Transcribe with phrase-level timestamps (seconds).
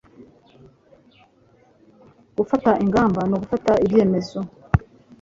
[2.37, 4.39] Gufata ingamba ni ugufata ibyemezo.